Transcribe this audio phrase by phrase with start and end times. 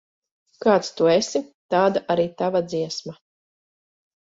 [0.63, 1.41] Kāds tu esi,
[1.75, 3.17] tāda arī tava dziesma.